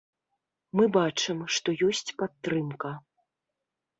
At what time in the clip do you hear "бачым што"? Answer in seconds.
0.95-1.75